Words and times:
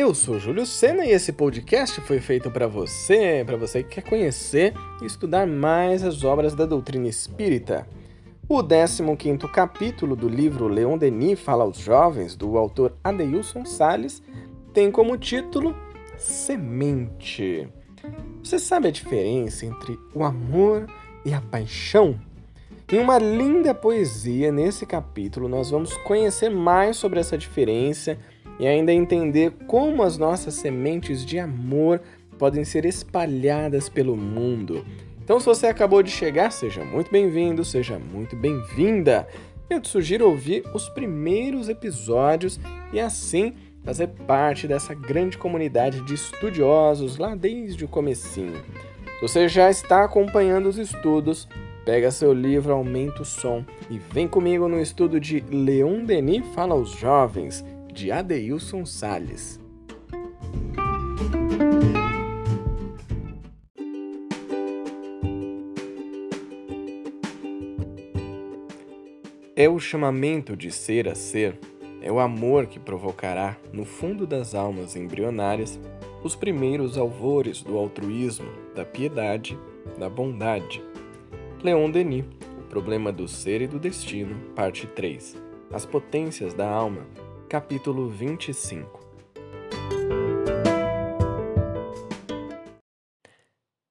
Eu 0.00 0.14
sou 0.14 0.38
Júlio 0.38 0.64
Sena 0.64 1.04
e 1.04 1.10
esse 1.10 1.32
podcast 1.32 2.00
foi 2.02 2.20
feito 2.20 2.52
para 2.52 2.68
você, 2.68 3.42
para 3.44 3.56
você 3.56 3.82
que 3.82 3.96
quer 3.96 4.08
conhecer 4.08 4.72
e 5.02 5.04
estudar 5.04 5.44
mais 5.44 6.04
as 6.04 6.22
obras 6.22 6.54
da 6.54 6.64
doutrina 6.64 7.08
espírita. 7.08 7.84
O 8.48 8.62
15º 8.62 9.50
capítulo 9.50 10.14
do 10.14 10.28
livro 10.28 10.68
Leon 10.68 10.96
Denis 10.96 11.40
fala 11.40 11.64
aos 11.64 11.78
jovens, 11.78 12.36
do 12.36 12.56
autor 12.56 12.94
Adeilson 13.02 13.64
Sales, 13.64 14.22
tem 14.72 14.88
como 14.88 15.18
título 15.18 15.74
Semente. 16.16 17.68
Você 18.40 18.60
sabe 18.60 18.86
a 18.86 18.92
diferença 18.92 19.66
entre 19.66 19.98
o 20.14 20.22
amor 20.22 20.86
e 21.24 21.34
a 21.34 21.40
paixão? 21.40 22.20
Em 22.90 23.00
uma 23.00 23.18
linda 23.18 23.74
poesia, 23.74 24.52
nesse 24.52 24.86
capítulo, 24.86 25.48
nós 25.48 25.70
vamos 25.70 25.94
conhecer 25.98 26.50
mais 26.50 26.96
sobre 26.96 27.18
essa 27.18 27.36
diferença 27.36 28.16
e 28.58 28.66
ainda 28.66 28.92
entender 28.92 29.52
como 29.66 30.02
as 30.02 30.18
nossas 30.18 30.54
sementes 30.54 31.24
de 31.24 31.38
amor 31.38 32.00
podem 32.38 32.64
ser 32.64 32.84
espalhadas 32.84 33.88
pelo 33.88 34.16
mundo. 34.16 34.84
Então, 35.22 35.38
se 35.38 35.46
você 35.46 35.66
acabou 35.66 36.02
de 36.02 36.10
chegar, 36.10 36.50
seja 36.50 36.84
muito 36.84 37.10
bem-vindo, 37.10 37.64
seja 37.64 37.98
muito 37.98 38.34
bem-vinda. 38.34 39.28
Eu 39.68 39.80
te 39.80 39.88
sugiro 39.88 40.28
ouvir 40.28 40.64
os 40.74 40.88
primeiros 40.88 41.68
episódios 41.68 42.58
e 42.92 42.98
assim 42.98 43.54
fazer 43.84 44.08
parte 44.26 44.66
dessa 44.66 44.94
grande 44.94 45.36
comunidade 45.36 46.00
de 46.02 46.14
estudiosos 46.14 47.18
lá 47.18 47.34
desde 47.34 47.84
o 47.84 47.88
comecinho. 47.88 48.56
Se 49.16 49.22
você 49.22 49.48
já 49.48 49.70
está 49.70 50.04
acompanhando 50.04 50.66
os 50.66 50.78
estudos, 50.78 51.48
Pega 51.88 52.10
seu 52.10 52.34
livro, 52.34 52.74
aumenta 52.74 53.22
o 53.22 53.24
som 53.24 53.64
e 53.88 53.98
vem 53.98 54.28
comigo 54.28 54.68
no 54.68 54.78
estudo 54.78 55.18
de 55.18 55.42
Leon 55.50 56.04
Denis 56.04 56.44
Fala 56.54 56.74
aos 56.74 56.90
Jovens, 56.90 57.64
de 57.98 58.12
Adeilson 58.12 58.86
Sales. 58.86 59.60
É 69.56 69.68
o 69.68 69.80
chamamento 69.80 70.56
de 70.56 70.70
ser 70.70 71.08
a 71.08 71.16
ser, 71.16 71.58
é 72.00 72.12
o 72.12 72.20
amor 72.20 72.66
que 72.66 72.78
provocará, 72.78 73.56
no 73.72 73.84
fundo 73.84 74.28
das 74.28 74.54
almas 74.54 74.94
embrionárias, 74.94 75.80
os 76.22 76.36
primeiros 76.36 76.96
alvores 76.96 77.62
do 77.62 77.76
altruísmo, 77.76 78.48
da 78.76 78.84
piedade, 78.84 79.58
da 79.98 80.08
bondade 80.08 80.80
Leon 81.64 81.90
Denis, 81.90 82.24
O 82.60 82.62
Problema 82.68 83.10
do 83.10 83.26
Ser 83.26 83.62
e 83.62 83.66
do 83.66 83.80
Destino, 83.80 84.36
Parte 84.54 84.86
3 84.86 85.36
As 85.72 85.84
Potências 85.84 86.54
da 86.54 86.68
Alma, 86.68 87.04
capítulo 87.48 88.10
25 88.10 89.00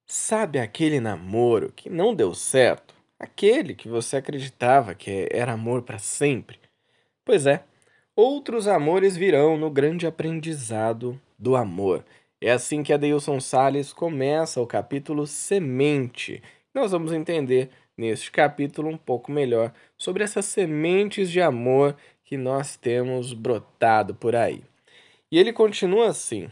Sabe 0.05 0.59
aquele 0.59 0.99
namoro 0.99 1.73
que 1.75 1.89
não 1.89 2.13
deu 2.13 2.35
certo? 2.35 2.93
Aquele 3.19 3.73
que 3.73 3.89
você 3.89 4.17
acreditava 4.17 4.93
que 4.93 5.27
era 5.31 5.53
amor 5.53 5.81
para 5.81 5.97
sempre? 5.97 6.59
Pois 7.25 7.47
é, 7.47 7.63
outros 8.15 8.67
amores 8.67 9.17
virão 9.17 9.57
no 9.57 9.71
grande 9.71 10.05
aprendizado 10.05 11.19
do 11.39 11.55
amor. 11.55 12.05
É 12.39 12.51
assim 12.51 12.83
que 12.83 12.93
Adeilson 12.93 13.39
Sales 13.39 13.91
começa 13.91 14.61
o 14.61 14.67
capítulo 14.67 15.25
Semente 15.25 16.43
nós 16.77 16.91
vamos 16.91 17.11
entender 17.11 17.71
neste 17.97 18.29
capítulo 18.29 18.87
um 18.87 18.97
pouco 18.97 19.31
melhor 19.31 19.73
sobre 19.97 20.23
essas 20.23 20.45
sementes 20.45 21.31
de 21.31 21.41
amor 21.41 21.95
que 22.27 22.35
nós 22.35 22.75
temos 22.75 23.31
brotado 23.31 24.13
por 24.13 24.35
aí. 24.35 24.61
E 25.31 25.39
ele 25.39 25.53
continua 25.53 26.09
assim: 26.09 26.51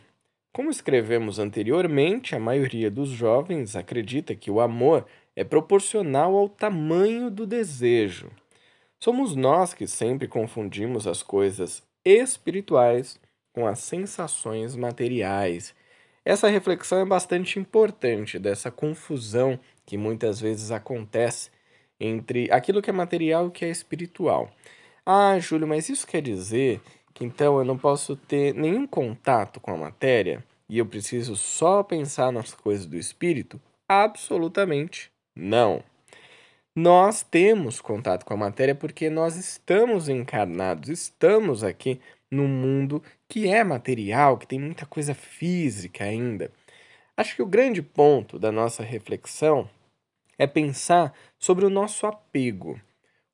Como 0.54 0.70
escrevemos 0.70 1.38
anteriormente, 1.38 2.34
a 2.34 2.40
maioria 2.40 2.90
dos 2.90 3.10
jovens 3.10 3.76
acredita 3.76 4.34
que 4.34 4.50
o 4.50 4.62
amor 4.62 5.06
é 5.36 5.44
proporcional 5.44 6.34
ao 6.36 6.48
tamanho 6.48 7.30
do 7.30 7.46
desejo. 7.46 8.32
Somos 8.98 9.36
nós 9.36 9.74
que 9.74 9.86
sempre 9.86 10.30
confundimos 10.30 11.06
as 11.06 11.22
coisas 11.22 11.84
espirituais 12.06 13.20
com 13.54 13.68
as 13.68 13.80
sensações 13.80 14.78
materiais. 14.78 15.76
Essa 16.24 16.48
reflexão 16.48 17.00
é 17.00 17.06
bastante 17.06 17.60
importante 17.60 18.40
dessa 18.40 18.72
confusão 18.72 19.60
que 19.86 19.98
muitas 19.98 20.40
vezes 20.40 20.72
acontece 20.72 21.52
entre 22.00 22.50
aquilo 22.50 22.82
que 22.82 22.90
é 22.90 22.94
material 22.94 23.46
e 23.46 23.48
o 23.50 23.52
que 23.52 23.66
é 23.66 23.70
espiritual. 23.70 24.50
Ah, 25.06 25.38
Júlio, 25.38 25.68
mas 25.68 25.88
isso 25.88 26.08
quer 26.08 26.22
dizer 26.22 26.82
que 27.14 27.24
então 27.24 27.60
eu 27.60 27.64
não 27.64 27.78
posso 27.78 28.16
ter 28.16 28.56
nenhum 28.56 28.88
contato 28.88 29.60
com 29.60 29.72
a 29.72 29.78
matéria 29.78 30.44
e 30.68 30.80
eu 30.80 30.86
preciso 30.86 31.36
só 31.36 31.84
pensar 31.84 32.32
nas 32.32 32.54
coisas 32.54 32.88
do 32.88 32.98
espírito? 32.98 33.62
Absolutamente 33.88 35.12
não. 35.36 35.84
Nós 36.76 37.22
temos 37.22 37.80
contato 37.80 38.26
com 38.26 38.34
a 38.34 38.38
matéria 38.38 38.74
porque 38.74 39.10
nós 39.10 39.36
estamos 39.36 40.10
encarnados, 40.10 40.90
estamos 40.90 41.64
aqui 41.64 42.02
num 42.32 42.48
mundo 42.48 43.02
que 43.30 43.48
é 43.48 43.64
material, 43.64 44.38
que 44.38 44.48
tem 44.48 44.60
muita 44.60 44.86
coisa 44.86 45.14
física 45.14 46.04
ainda. 46.04 46.52
Acho 47.16 47.36
que 47.36 47.42
o 47.42 47.48
grande 47.48 47.82
ponto 47.82 48.40
da 48.40 48.52
nossa 48.52 48.84
reflexão 48.84 49.70
é 50.38 50.48
pensar 50.48 51.14
sobre 51.40 51.64
o 51.64 51.70
nosso 51.70 52.06
apego. 52.08 52.82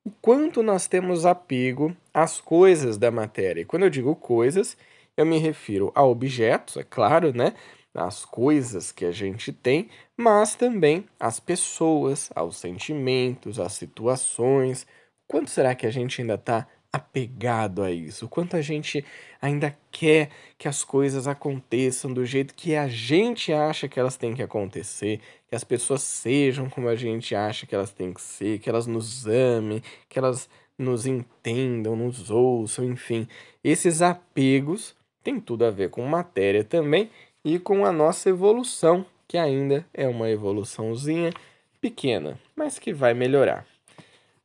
O 0.04 0.10
quanto 0.10 0.64
nós 0.64 0.88
temos 0.88 1.28
apego 1.28 1.96
às 2.12 2.42
coisas 2.42 2.98
da 2.98 3.12
matéria. 3.12 3.62
E 3.62 3.66
quando 3.66 3.84
eu 3.84 3.90
digo 3.90 4.16
coisas, 4.16 4.76
eu 5.16 5.26
me 5.26 5.38
refiro 5.38 5.92
a 5.94 6.04
objetos, 6.04 6.78
é 6.78 6.84
claro, 6.84 7.32
né? 7.32 7.54
As 7.94 8.26
coisas 8.26 8.92
que 8.92 9.06
a 9.06 9.12
gente 9.12 9.54
tem, 9.54 9.90
mas 10.18 10.56
também 10.56 11.06
às 11.20 11.40
pessoas, 11.40 12.32
aos 12.34 12.58
sentimentos, 12.58 13.60
às 13.60 13.74
situações. 13.74 14.88
Quanto 15.28 15.52
será 15.52 15.76
que 15.76 15.86
a 15.86 15.92
gente 15.92 16.22
ainda 16.22 16.36
está 16.36 16.68
apegado 16.94 17.82
a 17.82 17.92
isso, 17.92 18.26
o 18.26 18.30
quanto 18.30 18.58
a 18.58 18.62
gente 18.62 19.06
ainda 19.42 19.76
quer 19.90 20.30
que 20.58 20.68
as 20.68 20.84
coisas 20.84 21.26
aconteçam 21.26 22.14
do 22.14 22.26
jeito 22.26 22.54
que 22.54 22.76
a 22.76 22.88
gente 22.88 23.54
acha 23.54 23.88
que 23.88 24.00
elas 24.00 24.18
têm 24.18 24.34
que 24.34 24.44
acontecer, 24.44 25.22
que 25.48 25.56
as 25.56 25.64
pessoas 25.64 26.02
sejam 26.02 26.70
como 26.70 26.90
a 26.90 26.96
gente 26.96 27.34
acha 27.34 27.66
que 27.66 27.74
elas 27.74 27.92
têm 27.92 28.14
que 28.14 28.22
ser, 28.22 28.60
que 28.60 28.70
elas 28.70 28.88
nos 28.88 29.26
amem, 29.26 29.82
que 30.10 30.20
elas 30.20 30.50
nos 30.78 31.06
entendam, 31.06 31.96
nos 31.96 32.30
ouçam, 32.30 32.84
enfim. 32.84 33.28
Esses 33.64 34.02
apegos 34.02 34.96
têm 35.24 35.40
tudo 35.40 35.64
a 35.64 35.72
ver 35.72 35.90
com 35.90 36.06
matéria 36.06 36.64
também 36.64 37.10
e 37.44 37.58
com 37.58 37.86
a 37.86 37.92
nossa 37.92 38.30
evolução, 38.30 39.06
que 39.28 39.38
ainda 39.38 39.86
é 39.94 40.08
uma 40.08 40.30
evoluçãozinha 40.30 41.32
pequena, 41.80 42.38
mas 42.56 42.78
que 42.78 42.94
vai 42.94 43.14
melhorar. 43.14 43.66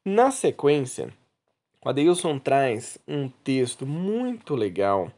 Na 0.04 0.30
sequência, 0.30 1.12
o 1.86 1.88
Adeilson 1.88 2.36
traz 2.36 2.98
um 3.06 3.28
texto 3.28 3.86
muito 3.86 4.56
legal, 4.56 5.12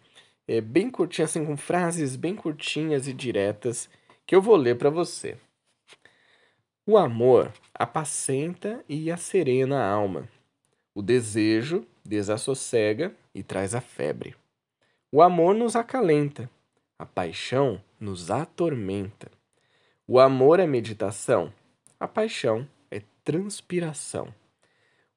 é, 0.47 0.61
bem 0.61 0.91
curtinho, 0.91 1.25
assim, 1.25 1.43
com 1.43 1.57
frases 1.57 2.15
bem 2.15 2.37
curtinhas 2.37 3.09
e 3.09 3.15
diretas, 3.15 3.89
que 4.27 4.37
eu 4.37 4.43
vou 4.43 4.55
ler 4.55 4.77
para 4.77 4.91
você. 4.91 5.39
O 6.87 6.99
amor 6.99 7.51
apacenta 7.73 8.85
e 8.87 9.11
acerena 9.11 9.79
a 9.79 9.91
alma. 9.91 10.29
O 10.95 11.01
desejo 11.01 11.87
desassossega 12.05 13.15
e 13.35 13.43
traz 13.43 13.75
a 13.75 13.81
febre. 13.81 14.37
O 15.11 15.23
amor 15.23 15.55
nos 15.55 15.75
acalenta, 15.75 16.51
a 16.99 17.07
paixão 17.07 17.83
nos 17.99 18.31
atormenta. 18.31 19.31
O 20.07 20.21
amor 20.21 20.61
é 20.61 20.67
meditação, 20.67 21.51
a 21.99 22.07
paixão 22.07 22.69
é 22.91 23.01
transpiração. 23.25 24.35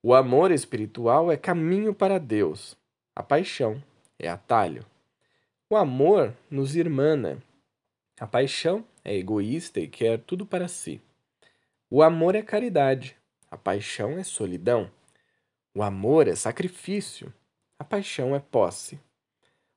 O 0.04 0.16
amor 0.16 0.50
espiritual 0.50 1.32
é 1.32 1.38
caminho 1.38 1.94
para 1.94 2.20
Deus. 2.20 2.76
A 3.16 3.22
paixão 3.22 3.84
é 4.18 4.28
atalho. 4.28 4.84
O 5.70 5.76
amor 5.76 6.36
nos 6.50 6.76
irmana. 6.76 7.38
A 8.20 8.26
paixão 8.26 8.84
é 9.06 9.16
egoísta 9.16 9.80
e 9.80 9.88
quer 9.88 10.18
tudo 10.18 10.44
para 10.44 10.68
si. 10.68 11.00
O 11.88 12.02
amor 12.02 12.34
é 12.34 12.42
caridade. 12.42 13.16
A 13.52 13.56
paixão 13.56 14.18
é 14.18 14.24
solidão. 14.24 14.90
O 15.72 15.84
amor 15.84 16.28
é 16.28 16.34
sacrifício. 16.34 17.32
A 17.78 17.84
paixão 17.84 18.36
é 18.36 18.40
posse. 18.40 19.00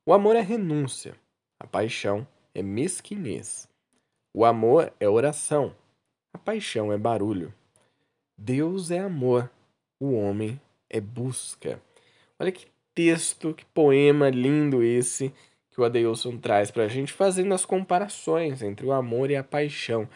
O 0.07 0.13
amor 0.15 0.37
é 0.37 0.41
renúncia. 0.41 1.15
A 1.61 1.67
paixão 1.67 2.27
é 2.55 2.63
mesquinhez. 2.63 3.69
O 4.33 4.47
amor 4.47 4.91
é 4.99 5.07
oração. 5.07 5.77
A 6.33 6.39
paixão 6.39 6.91
é 6.91 6.97
barulho. 6.97 7.53
Deus 8.39 8.91
é 8.91 9.01
amor 9.01 9.51
o 10.05 10.15
homem 10.15 10.61
é 10.89 11.01
busca. 11.01 11.81
Olha 12.39 12.53
que 12.53 12.67
texto, 12.95 13.55
que 13.55 13.65
poema 13.67 14.31
lindo 14.31 14.83
esse 14.83 15.33
que 15.71 15.81
o 15.81 15.85
Adeilson 15.85 16.37
traz 16.37 16.71
para 16.71 16.85
a 16.85 16.89
gente, 16.89 17.13
fazendo 17.13 17.53
as 17.53 17.65
comparações 17.65 18.63
entre 18.63 18.87
o 18.87 18.93
amor 18.93 19.31
e 19.31 19.37
a 19.37 19.43
paixão. 19.43 20.09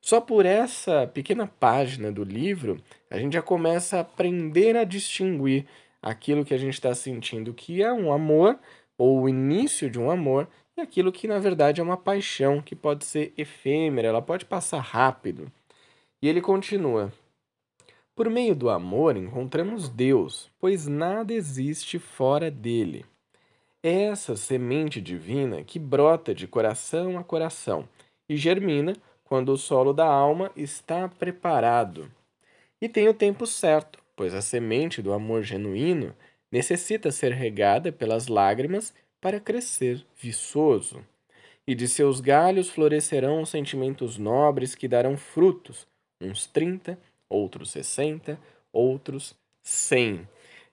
Só 0.00 0.20
por 0.20 0.44
essa 0.44 1.06
pequena 1.06 1.46
página 1.46 2.12
do 2.12 2.22
livro, 2.22 2.76
a 3.10 3.18
gente 3.18 3.32
já 3.32 3.42
começa 3.42 3.96
a 3.96 4.00
aprender 4.00 4.76
a 4.76 4.84
distinguir 4.84 5.64
aquilo 6.02 6.44
que 6.44 6.52
a 6.52 6.58
gente 6.58 6.74
está 6.74 6.94
sentindo 6.94 7.54
que 7.54 7.82
é 7.82 7.92
um 7.92 8.12
amor, 8.12 8.58
ou 8.98 9.22
o 9.22 9.28
início 9.28 9.90
de 9.90 9.98
um 9.98 10.10
amor, 10.10 10.46
e 10.76 10.80
aquilo 10.82 11.10
que 11.10 11.26
na 11.26 11.38
verdade 11.38 11.80
é 11.80 11.84
uma 11.84 11.96
paixão 11.96 12.60
que 12.60 12.76
pode 12.76 13.06
ser 13.06 13.32
efêmera, 13.38 14.08
ela 14.08 14.22
pode 14.22 14.44
passar 14.44 14.80
rápido. 14.80 15.50
E 16.20 16.28
ele 16.28 16.42
continua: 16.42 17.10
Por 18.16 18.30
meio 18.30 18.56
do 18.56 18.70
amor 18.70 19.14
encontramos 19.14 19.90
Deus, 19.90 20.50
pois 20.58 20.86
nada 20.86 21.34
existe 21.34 21.98
fora 21.98 22.50
dele. 22.50 23.04
É 23.82 24.04
essa 24.04 24.34
semente 24.36 25.02
divina 25.02 25.62
que 25.62 25.78
brota 25.78 26.34
de 26.34 26.46
coração 26.46 27.18
a 27.18 27.22
coração 27.22 27.86
e 28.26 28.34
germina 28.34 28.96
quando 29.22 29.50
o 29.50 29.58
solo 29.58 29.92
da 29.92 30.06
alma 30.06 30.50
está 30.56 31.06
preparado. 31.06 32.10
E 32.80 32.88
tem 32.88 33.06
o 33.06 33.12
tempo 33.12 33.46
certo, 33.46 33.98
pois 34.16 34.32
a 34.32 34.40
semente 34.40 35.02
do 35.02 35.12
amor 35.12 35.42
genuíno 35.42 36.14
necessita 36.50 37.12
ser 37.12 37.32
regada 37.32 37.92
pelas 37.92 38.28
lágrimas 38.28 38.94
para 39.20 39.38
crescer 39.38 40.02
viçoso. 40.16 41.04
E 41.66 41.74
de 41.74 41.86
seus 41.86 42.22
galhos 42.22 42.70
florescerão 42.70 43.44
sentimentos 43.44 44.16
nobres 44.16 44.74
que 44.74 44.88
darão 44.88 45.18
frutos, 45.18 45.86
uns 46.18 46.46
trinta, 46.46 46.98
outros 47.28 47.70
sessenta, 47.70 48.38
outros 48.72 49.34
cem. 49.62 50.28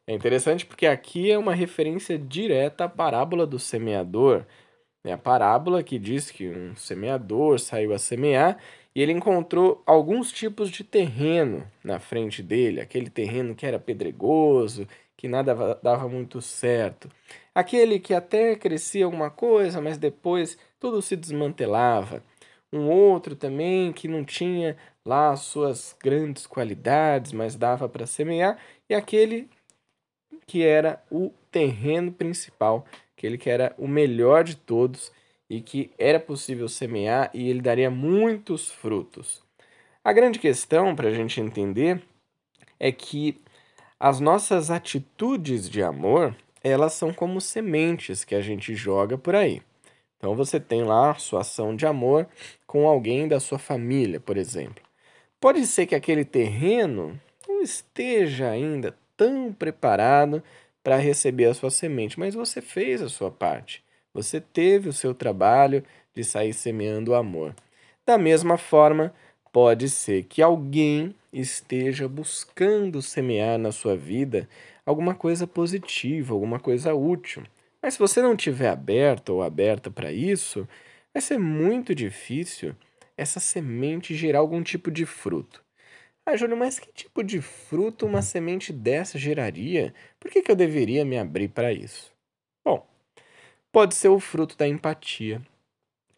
É 0.06 0.14
interessante 0.14 0.66
porque 0.66 0.86
aqui 0.86 1.32
é 1.32 1.38
uma 1.38 1.56
referência 1.56 2.18
direta 2.18 2.86
à 2.86 2.90
parábola 2.90 3.48
do 3.48 3.58
semeador. 3.58 4.46
É 5.06 5.14
a 5.14 5.18
parábola 5.18 5.84
que 5.84 5.98
diz 5.98 6.30
que 6.30 6.50
um 6.50 6.76
semeador 6.76 7.60
saiu 7.60 7.94
a 7.94 8.00
semear 8.00 8.58
e 8.96 9.02
ele 9.02 9.12
encontrou 9.12 9.82
alguns 9.86 10.32
tipos 10.32 10.70
de 10.70 10.84
terreno 10.84 11.66
na 11.84 12.00
frente 12.00 12.44
dele, 12.44 12.80
aquele 12.80 13.10
terreno 13.10 13.56
que 13.56 13.66
era 13.66 13.80
pedregoso, 13.80 14.88
que 15.18 15.28
nada 15.28 15.80
dava 15.82 16.08
muito 16.08 16.42
certo. 16.42 17.10
Aquele 17.56 18.00
que 18.00 18.14
até 18.14 18.56
crescia 18.56 19.06
alguma 19.06 19.30
coisa, 19.30 19.82
mas 19.82 19.98
depois 19.98 20.58
tudo 20.80 21.02
se 21.02 21.16
desmantelava. 21.16 22.22
Um 22.72 22.90
outro 22.90 23.36
também 23.36 23.94
que 23.94 24.08
não 24.08 24.24
tinha 24.24 24.76
lá 25.06 25.36
suas 25.36 25.96
grandes 26.02 26.48
qualidades, 26.48 27.32
mas 27.32 27.56
dava 27.56 27.90
para 27.90 28.06
semear, 28.06 28.58
e 28.90 28.96
aquele 28.96 29.50
que 30.46 30.64
era 30.64 31.04
o 31.12 31.32
terreno 31.52 32.12
principal, 32.12 32.86
aquele 33.18 33.38
que 33.38 33.50
era 33.50 33.76
o 33.78 33.88
melhor 33.88 34.44
de 34.44 34.56
todos 34.56 35.12
e 35.50 35.62
que 35.62 35.92
era 35.98 36.20
possível 36.20 36.68
semear 36.68 37.30
e 37.34 37.50
ele 37.50 37.62
daria 37.62 37.90
muitos 37.90 38.72
frutos. 38.72 39.44
A 40.04 40.12
grande 40.12 40.40
questão 40.40 40.96
para 40.96 41.10
a 41.10 41.14
gente 41.14 41.40
entender 41.40 42.02
é 42.80 42.92
que 42.92 43.42
as 44.00 44.20
nossas 44.20 44.70
atitudes 44.70 45.70
de 45.70 45.82
amor, 45.82 46.36
elas 46.62 46.94
são 46.94 47.14
como 47.14 47.40
sementes 47.40 48.26
que 48.26 48.36
a 48.36 48.42
gente 48.42 48.76
joga 48.76 49.18
por 49.18 49.36
aí. 49.36 49.62
Então 50.18 50.36
você 50.36 50.60
tem 50.60 50.84
lá 50.84 51.12
a 51.12 51.16
sua 51.16 51.42
ação 51.42 51.76
de 51.76 51.86
amor 51.86 52.28
com 52.66 52.88
alguém 52.88 53.28
da 53.28 53.40
sua 53.40 53.60
família, 53.60 54.20
por 54.20 54.38
exemplo. 54.38 54.84
Pode 55.44 55.68
ser 55.68 55.86
que 55.88 55.94
aquele 55.94 56.24
terreno 56.24 57.20
não 57.46 57.62
esteja 57.62 58.50
ainda 58.50 58.96
tão 59.18 59.52
preparado 59.52 60.42
para 60.82 60.96
receber 60.96 61.48
a 61.48 61.54
sua 61.54 61.70
semente, 61.70 62.18
mas 62.18 62.34
você 62.34 62.62
fez 62.62 63.02
a 63.02 63.10
sua 63.10 63.30
parte. 63.30 63.84
Você 64.14 64.40
teve 64.40 64.88
o 64.88 64.94
seu 64.94 65.14
trabalho 65.14 65.84
de 66.16 66.24
sair 66.24 66.54
semeando 66.54 67.14
amor. 67.14 67.54
Da 68.06 68.18
mesma 68.18 68.58
forma, 68.58 69.14
pode 69.52 69.90
ser 69.90 70.24
que 70.24 70.42
alguém 70.42 71.14
esteja 71.34 72.08
buscando 72.08 73.02
semear 73.02 73.60
na 73.60 73.74
sua 73.74 73.98
vida 73.98 74.48
alguma 74.86 75.14
coisa 75.14 75.46
positiva, 75.46 76.34
alguma 76.34 76.58
coisa 76.58 76.94
útil. 76.94 77.44
Mas 77.82 77.96
se 77.96 78.00
você 78.00 78.22
não 78.22 78.32
estiver 78.32 78.70
aberto 78.70 79.32
ou 79.32 79.44
aberta 79.44 79.92
para 79.92 80.10
isso, 80.10 80.66
vai 81.14 81.20
ser 81.22 81.38
muito 81.38 81.94
difícil 81.94 82.74
essa 83.18 83.40
semente 83.40 84.16
gerar 84.16 84.40
algum 84.40 84.64
tipo 84.64 84.92
de 84.92 85.06
fruto. 85.06 85.64
Ah, 86.26 86.38
Júlio, 86.38 86.56
mas 86.56 86.80
que 86.80 86.92
tipo 86.92 87.24
de 87.24 87.42
fruto 87.42 88.06
uma 88.06 88.22
semente 88.22 88.72
dessa 88.72 89.18
geraria? 89.18 89.94
Por 90.20 90.32
que, 90.32 90.42
que 90.42 90.50
eu 90.50 90.56
deveria 90.56 91.04
me 91.04 91.18
abrir 91.18 91.50
para 91.50 91.74
isso? 91.74 92.14
Bom, 92.64 92.88
pode 93.72 93.94
ser 93.94 94.08
o 94.08 94.20
fruto 94.20 94.58
da 94.58 94.68
empatia, 94.68 95.42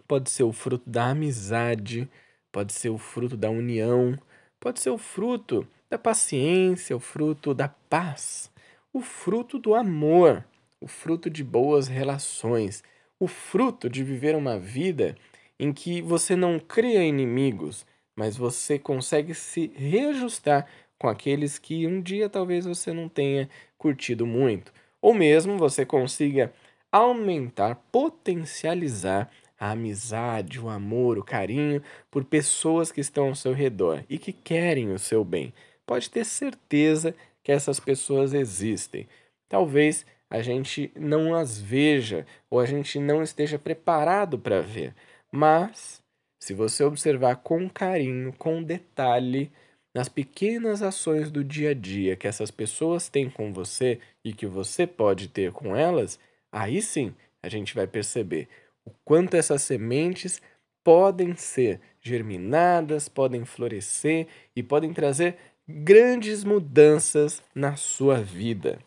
pode 0.07 0.29
ser 0.29 0.43
o 0.43 0.53
fruto 0.53 0.87
da 0.87 1.09
amizade, 1.09 2.07
pode 2.51 2.71
ser 2.71 2.89
o 2.89 2.97
fruto 2.99 3.35
da 3.35 3.49
união, 3.49 4.17
pode 4.59 4.79
ser 4.79 4.91
o 4.91 4.97
fruto 4.97 5.67
da 5.89 5.97
paciência, 5.97 6.95
o 6.95 6.99
fruto 6.99 7.53
da 7.53 7.67
paz, 7.67 8.51
o 8.93 9.01
fruto 9.01 9.57
do 9.57 9.73
amor, 9.73 10.45
o 10.79 10.87
fruto 10.87 11.29
de 11.31 11.43
boas 11.43 11.87
relações, 11.87 12.83
o 13.19 13.27
fruto 13.27 13.89
de 13.89 14.03
viver 14.03 14.35
uma 14.35 14.59
vida 14.59 15.17
em 15.59 15.71
que 15.71 16.01
você 16.01 16.35
não 16.35 16.59
cria 16.59 17.03
inimigos, 17.03 17.85
mas 18.15 18.37
você 18.37 18.79
consegue 18.79 19.33
se 19.33 19.71
reajustar 19.75 20.65
com 20.97 21.07
aqueles 21.07 21.59
que 21.59 21.85
um 21.85 22.01
dia 22.01 22.29
talvez 22.29 22.65
você 22.65 22.93
não 22.93 23.09
tenha 23.09 23.49
curtido 23.77 24.25
muito, 24.25 24.71
ou 25.01 25.13
mesmo 25.13 25.57
você 25.57 25.85
consiga 25.85 26.53
aumentar, 26.91 27.75
potencializar 27.91 29.29
a 29.59 29.71
amizade, 29.71 30.59
o 30.59 30.69
amor, 30.69 31.17
o 31.17 31.23
carinho 31.23 31.81
por 32.09 32.23
pessoas 32.23 32.91
que 32.91 33.01
estão 33.01 33.27
ao 33.27 33.35
seu 33.35 33.53
redor 33.53 34.03
e 34.09 34.17
que 34.17 34.33
querem 34.33 34.91
o 34.91 34.99
seu 34.99 35.23
bem. 35.23 35.53
Pode 35.85 36.09
ter 36.09 36.25
certeza 36.25 37.15
que 37.43 37.51
essas 37.51 37.79
pessoas 37.79 38.33
existem. 38.33 39.07
Talvez 39.47 40.05
a 40.29 40.41
gente 40.41 40.91
não 40.95 41.35
as 41.35 41.59
veja 41.59 42.25
ou 42.49 42.59
a 42.59 42.65
gente 42.65 42.99
não 42.99 43.21
esteja 43.21 43.59
preparado 43.59 44.39
para 44.39 44.61
ver, 44.61 44.93
mas 45.35 46.01
se 46.39 46.53
você 46.53 46.83
observar 46.83 47.37
com 47.37 47.69
carinho, 47.69 48.33
com 48.37 48.63
detalhe, 48.63 49.51
nas 49.93 50.09
pequenas 50.09 50.81
ações 50.81 51.31
do 51.31 51.43
dia 51.43 51.71
a 51.71 51.73
dia 51.73 52.15
que 52.15 52.27
essas 52.27 52.51
pessoas 52.51 53.09
têm 53.09 53.29
com 53.29 53.53
você 53.53 53.99
e 54.23 54.33
que 54.33 54.45
você 54.45 54.85
pode 54.85 55.27
ter 55.27 55.51
com 55.51 55.75
elas, 55.75 56.19
aí 56.51 56.81
sim 56.81 57.13
a 57.41 57.49
gente 57.49 57.73
vai 57.73 57.87
perceber 57.87 58.47
o 58.85 58.91
quanto 59.03 59.35
essas 59.35 59.61
sementes 59.61 60.41
podem 60.83 61.35
ser 61.35 61.79
germinadas, 62.01 63.09
podem 63.09 63.43
florescer 63.43 64.27
e 64.55 64.61
podem 64.61 64.93
trazer 64.93 65.37
grandes 65.67 66.43
mudanças 66.43 67.41
na 67.55 67.75
sua 67.75 68.21
vida. 68.21 68.77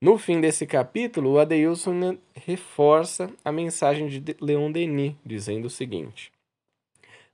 No 0.00 0.16
fim 0.16 0.40
desse 0.40 0.64
capítulo, 0.64 1.32
o 1.32 1.38
Adeilson 1.40 2.18
reforça 2.32 3.28
a 3.44 3.50
mensagem 3.50 4.06
de 4.06 4.36
Leon 4.40 4.70
Denis, 4.70 5.16
dizendo 5.26 5.64
o 5.64 5.70
seguinte: 5.70 6.30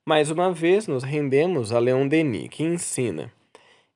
Mais 0.06 0.30
uma 0.30 0.50
vez 0.50 0.86
nos 0.86 1.04
rendemos 1.04 1.72
a 1.72 1.78
Leon 1.78 2.08
Denis, 2.08 2.48
que 2.48 2.62
ensina: 2.62 3.30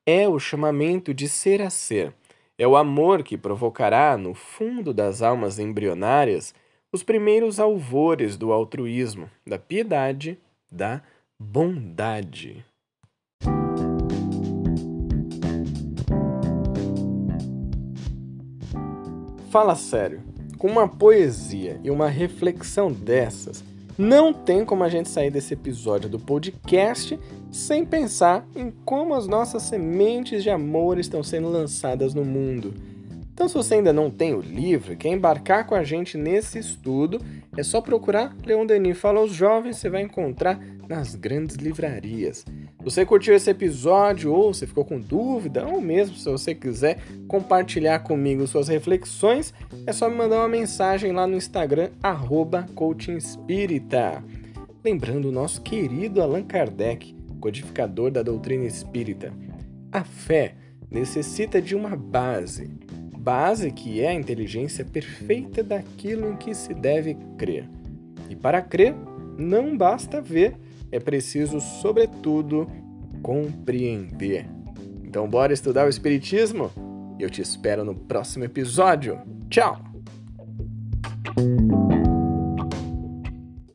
é 0.06 0.28
o 0.28 0.38
chamamento 0.38 1.14
de 1.14 1.30
ser 1.30 1.62
a 1.62 1.70
ser, 1.70 2.12
é 2.58 2.68
o 2.68 2.76
amor 2.76 3.22
que 3.22 3.38
provocará, 3.38 4.18
no 4.18 4.34
fundo 4.34 4.92
das 4.92 5.22
almas 5.22 5.58
embrionárias, 5.58 6.54
os 6.92 7.02
primeiros 7.02 7.58
alvores 7.58 8.36
do 8.36 8.52
altruísmo, 8.52 9.30
da 9.46 9.58
piedade, 9.58 10.38
da 10.70 11.02
bondade. 11.40 12.62
Fala 19.50 19.74
sério, 19.74 20.20
com 20.58 20.68
uma 20.68 20.86
poesia 20.86 21.80
e 21.82 21.90
uma 21.90 22.08
reflexão 22.08 22.92
dessas, 22.92 23.64
não 23.96 24.32
tem 24.32 24.64
como 24.64 24.84
a 24.84 24.88
gente 24.88 25.08
sair 25.08 25.30
desse 25.30 25.54
episódio 25.54 26.08
do 26.08 26.18
podcast 26.18 27.18
sem 27.50 27.84
pensar 27.84 28.46
em 28.54 28.70
como 28.84 29.14
as 29.14 29.26
nossas 29.26 29.62
sementes 29.62 30.42
de 30.42 30.50
amor 30.50 30.98
estão 30.98 31.22
sendo 31.22 31.48
lançadas 31.48 32.14
no 32.14 32.24
mundo 32.24 32.74
então, 33.38 33.46
se 33.46 33.54
você 33.54 33.74
ainda 33.74 33.92
não 33.92 34.10
tem 34.10 34.34
o 34.34 34.40
livro 34.40 34.92
e 34.92 34.96
quer 34.96 35.10
embarcar 35.10 35.64
com 35.64 35.76
a 35.76 35.84
gente 35.84 36.18
nesse 36.18 36.58
estudo, 36.58 37.20
é 37.56 37.62
só 37.62 37.80
procurar 37.80 38.34
Leon 38.44 38.66
Denis 38.66 38.98
Fala 38.98 39.20
aos 39.20 39.30
Jovens, 39.30 39.76
você 39.76 39.88
vai 39.88 40.02
encontrar 40.02 40.58
nas 40.88 41.14
grandes 41.14 41.54
livrarias. 41.54 42.44
Se 42.78 42.84
você 42.84 43.04
curtiu 43.04 43.34
esse 43.34 43.50
episódio 43.50 44.32
ou 44.32 44.54
se 44.54 44.66
ficou 44.66 44.84
com 44.84 45.00
dúvida, 45.00 45.66
ou 45.66 45.80
mesmo 45.80 46.16
se 46.16 46.24
você 46.24 46.54
quiser 46.54 46.98
compartilhar 47.26 47.98
comigo 48.00 48.46
suas 48.46 48.68
reflexões, 48.68 49.52
é 49.86 49.92
só 49.92 50.08
me 50.08 50.16
mandar 50.16 50.38
uma 50.38 50.48
mensagem 50.48 51.12
lá 51.12 51.26
no 51.26 51.36
Instagram, 51.36 51.90
arroba 52.02 52.66
Lembrando 54.84 55.28
o 55.28 55.32
nosso 55.32 55.60
querido 55.60 56.22
Allan 56.22 56.44
Kardec, 56.44 57.14
codificador 57.40 58.10
da 58.10 58.22
doutrina 58.22 58.64
espírita. 58.64 59.32
A 59.90 60.04
fé 60.04 60.54
necessita 60.90 61.60
de 61.60 61.74
uma 61.74 61.96
base 61.96 62.70
base 63.28 63.70
que 63.70 64.00
é 64.00 64.08
a 64.08 64.14
inteligência 64.14 64.86
perfeita 64.86 65.62
daquilo 65.62 66.32
em 66.32 66.36
que 66.36 66.54
se 66.54 66.72
deve 66.72 67.14
crer. 67.36 67.68
E 68.30 68.34
para 68.34 68.62
crer, 68.62 68.94
não 69.36 69.76
basta 69.76 70.22
ver, 70.22 70.56
é 70.90 70.98
preciso, 70.98 71.60
sobretudo, 71.60 72.66
compreender. 73.22 74.46
Então, 75.04 75.28
bora 75.28 75.52
estudar 75.52 75.86
o 75.86 75.88
Espiritismo? 75.88 76.70
Eu 77.18 77.28
te 77.28 77.42
espero 77.42 77.84
no 77.84 77.94
próximo 77.94 78.44
episódio. 78.44 79.18
Tchau! 79.48 79.76